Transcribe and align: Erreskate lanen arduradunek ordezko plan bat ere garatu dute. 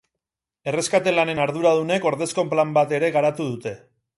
Erreskate 0.71 1.13
lanen 1.17 1.41
arduradunek 1.45 2.07
ordezko 2.13 2.47
plan 2.55 2.73
bat 2.79 2.99
ere 3.01 3.11
garatu 3.19 3.47
dute. 3.53 3.77